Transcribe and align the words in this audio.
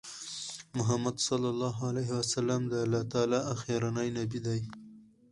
محمد 0.77 1.15
صلی 1.27 1.47
الله 1.53 1.75
عليه 1.89 2.09
وسلم 2.19 2.61
د 2.71 2.73
الله 2.85 3.03
تعالی 3.13 3.39
آخرنی 3.53 4.09
نبی 4.19 4.39
دی 4.45 4.59